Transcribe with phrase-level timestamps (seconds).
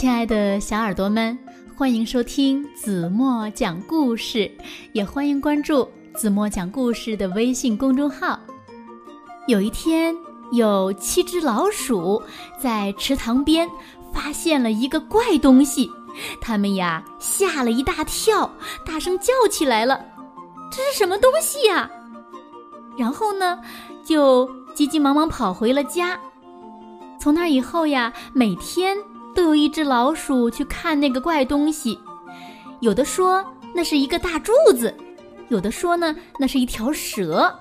[0.00, 1.38] 亲爱的小耳朵们，
[1.76, 4.50] 欢迎收听子墨讲故事，
[4.94, 8.40] 也欢迎关注子墨讲故事的微信公众号。
[9.46, 10.16] 有一天，
[10.52, 12.22] 有七只老鼠
[12.58, 13.68] 在池塘边
[14.10, 15.90] 发现了一个怪东西，
[16.40, 18.50] 它们呀吓了一大跳，
[18.86, 20.02] 大声叫起来了
[20.72, 21.90] ：“这是什么东西呀？”
[22.96, 23.60] 然后呢，
[24.02, 26.18] 就急急忙忙跑回了家。
[27.20, 28.96] 从那以后呀，每天。
[29.34, 31.98] 都有一只老鼠去看那个怪东西，
[32.80, 33.44] 有的说
[33.74, 34.94] 那是一个大柱子，
[35.48, 37.58] 有的说呢那是一条蛇，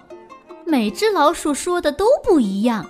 [0.66, 2.86] 每只老鼠说的都不一样。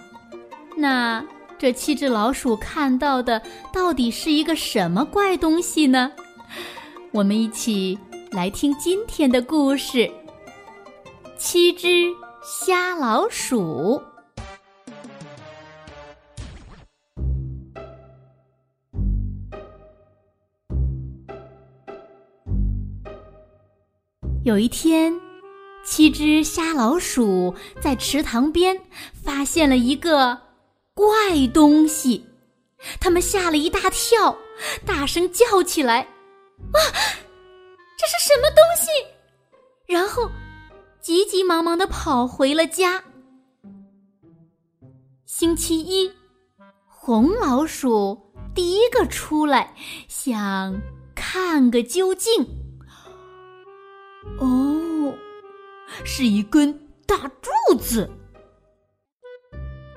[0.76, 1.24] 那
[1.58, 3.42] 这七只老鼠看到的
[3.74, 6.12] 到底是一个什么怪东西呢？
[7.12, 7.98] 我们一起
[8.32, 10.10] 来听今天的故事：
[11.38, 11.88] 七只
[12.42, 14.02] 瞎老鼠。
[24.46, 25.14] 有一天，
[25.84, 28.80] 七只瞎老鼠在池塘边
[29.14, 30.40] 发现了一个
[30.94, 32.26] 怪东西，
[33.02, 34.38] 它们吓了一大跳，
[34.86, 36.00] 大声叫起来
[36.72, 36.80] ：“啊，
[37.98, 38.90] 这是什么东西？”
[39.86, 40.32] 然后
[41.02, 43.04] 急急忙忙的跑回了家。
[45.26, 46.10] 星期一，
[46.88, 48.18] 红老鼠
[48.56, 49.76] 第一个出来，
[50.08, 50.82] 想
[51.14, 52.59] 看个究竟。
[54.40, 55.14] 哦，
[56.04, 56.74] 是一根
[57.06, 58.10] 大柱子。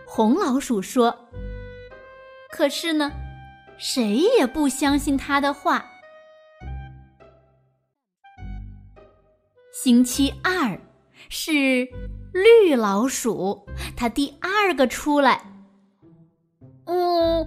[0.06, 1.16] 红老鼠说
[2.50, 3.10] ：“可是呢，
[3.78, 5.86] 谁也不相信他的话。”
[9.72, 10.78] 星期二
[11.28, 11.88] 是
[12.32, 15.42] 绿老鼠，它第二个出来。
[16.84, 17.44] 哦，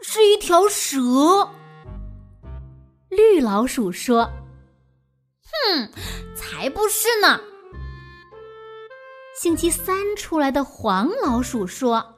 [0.00, 1.50] 是一条蛇。
[3.10, 4.30] 绿老鼠说。
[5.52, 5.90] 哼，
[6.34, 7.40] 才不是呢！
[9.34, 12.16] 星期三出来的黄老鼠说：“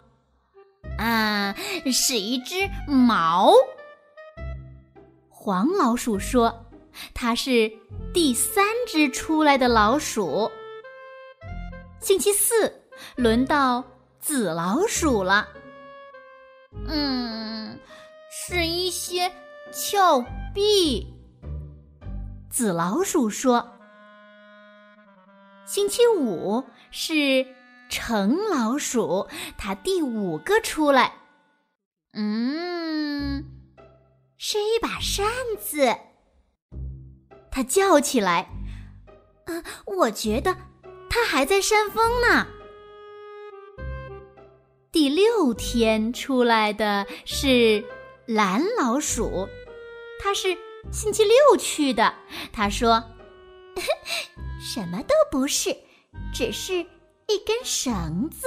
[0.99, 1.55] 啊，
[1.93, 3.53] 是一只毛。”
[5.31, 6.67] 黄老鼠说
[7.15, 7.71] ：“它是
[8.13, 10.51] 第三只出来的老鼠。”
[12.01, 12.71] 星期四
[13.17, 13.83] 轮到
[14.21, 15.49] 紫老鼠了。
[16.87, 17.79] 嗯，
[18.31, 19.31] 是一些
[19.73, 20.23] 峭
[20.53, 21.14] 壁。
[22.55, 23.69] 紫老鼠说
[25.67, 27.45] ：“星期五是
[27.89, 29.27] 橙老鼠，
[29.59, 31.15] 它第五个出来。
[32.13, 33.45] 嗯，
[34.39, 35.27] 是一把扇
[35.59, 35.97] 子。”
[37.51, 38.49] 它叫起来
[39.47, 40.57] ：“啊，我觉得
[41.11, 42.47] 它还在扇风呢。”
[44.93, 47.85] 第六天出来的是
[48.27, 49.49] 蓝老鼠，
[50.23, 50.57] 它是。
[50.93, 52.15] 星期六去的，
[52.53, 53.03] 他说
[54.61, 55.77] ：“什么都不是，
[56.33, 58.47] 只是一根绳子。”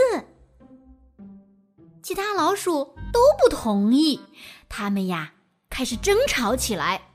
[2.01, 4.21] 其他老鼠都不同意，
[4.69, 5.33] 他们呀
[5.69, 7.09] 开始争吵起来。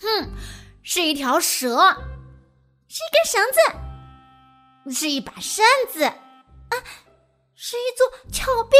[0.00, 0.30] 哼，
[0.82, 1.76] 是一条蛇，
[2.88, 6.74] 是一根绳子，是一把扇子，啊，
[7.54, 8.76] 是一座峭壁。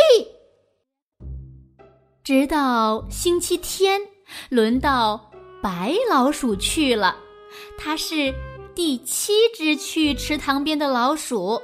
[2.25, 4.01] 直到星期天，
[4.49, 5.32] 轮到。
[5.63, 7.17] 白老鼠去了，
[7.79, 8.35] 它是
[8.75, 11.63] 第七只去池塘边的老鼠。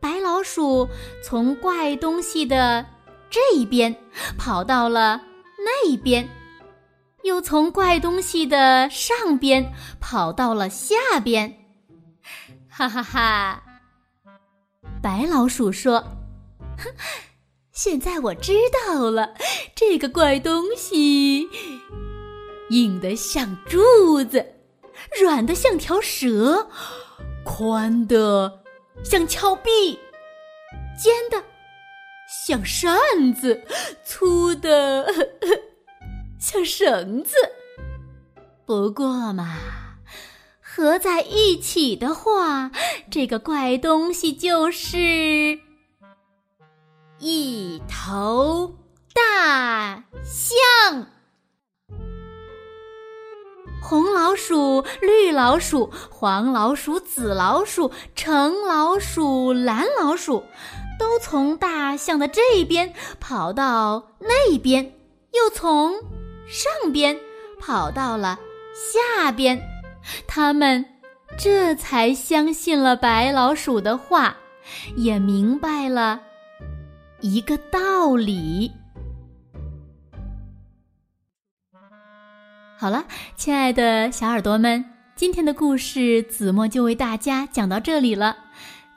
[0.00, 0.88] 白老鼠
[1.24, 2.86] 从怪东西的
[3.28, 3.94] 这一边
[4.38, 5.20] 跑到了
[5.58, 6.28] 那一边，
[7.24, 11.52] 又从怪东西的上边跑到了下边。
[12.70, 13.62] 哈哈哈！
[15.02, 16.04] 白老鼠说
[17.72, 18.52] ：“现在我知
[18.86, 19.34] 道了，
[19.74, 21.48] 这个怪东西。”
[22.70, 24.44] 硬的像柱子，
[25.20, 26.68] 软的像条蛇，
[27.44, 28.62] 宽的
[29.02, 29.98] 像峭壁，
[31.00, 31.42] 尖的
[32.46, 32.94] 像扇
[33.34, 33.62] 子，
[34.04, 35.06] 粗的
[36.38, 37.34] 像绳子。
[38.66, 39.56] 不过嘛，
[40.60, 42.70] 合在一起的话，
[43.10, 45.58] 这个怪东西就是
[47.18, 48.76] 一头
[49.14, 51.06] 大象。
[53.88, 60.44] 红老鼠、绿老鼠、黄老鼠、紫老鼠、橙老鼠、蓝老鼠，
[60.98, 64.92] 都从大象的这边跑到那边，
[65.32, 65.94] 又从
[66.46, 67.18] 上边
[67.58, 68.38] 跑到了
[68.74, 69.58] 下边。
[70.26, 70.84] 他们
[71.38, 74.36] 这才相信了白老鼠的话，
[74.96, 76.20] 也明白了
[77.20, 78.70] 一个道理。
[82.80, 83.04] 好了，
[83.34, 84.84] 亲爱的小耳朵们，
[85.16, 88.36] 今天的故事子墨就为大家讲到这里了。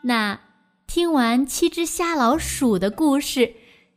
[0.04, 0.40] 那
[0.86, 3.52] 听完七只瞎老鼠的故事，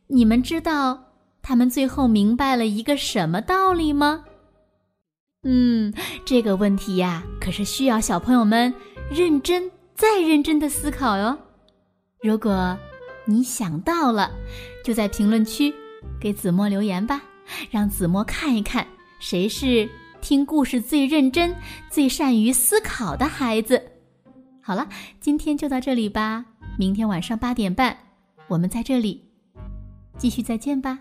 [0.07, 1.03] 你们知道
[1.43, 4.23] 他们最后明白了一个什么道理吗？
[5.43, 5.93] 嗯，
[6.25, 8.73] 这个问题呀，可是需要小朋友们
[9.11, 11.37] 认真再认真的思考哟。
[12.23, 12.75] 如果
[13.25, 14.31] 你想到了，
[14.83, 15.71] 就在评论区
[16.19, 17.21] 给子墨留言吧，
[17.69, 18.87] 让子墨看一看。
[19.19, 19.89] 谁是
[20.21, 21.55] 听故事最认真、
[21.89, 23.81] 最善于思考的孩子？
[24.61, 24.87] 好了，
[25.19, 26.45] 今天就到这里吧。
[26.77, 27.97] 明天晚上八点半，
[28.47, 29.23] 我们在这里
[30.17, 30.99] 继续再见吧。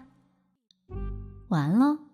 [1.49, 2.14] 晚安喽。